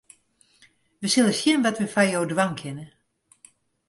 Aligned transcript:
Wy 0.99 1.07
sille 1.11 1.33
sjen 1.39 1.63
wat 1.63 1.79
we 1.81 1.87
foar 1.93 2.09
jo 2.13 2.21
dwaan 2.31 2.53
kinne. 2.59 2.85